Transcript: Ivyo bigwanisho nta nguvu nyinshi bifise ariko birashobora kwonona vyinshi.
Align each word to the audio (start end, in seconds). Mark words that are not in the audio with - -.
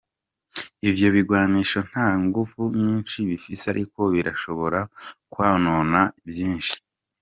Ivyo 0.89 1.07
bigwanisho 1.15 1.79
nta 1.89 2.07
nguvu 2.23 2.61
nyinshi 2.81 3.17
bifise 3.29 3.63
ariko 3.73 3.99
birashobora 4.13 4.79
kwonona 5.31 6.01
vyinshi. 6.31 6.75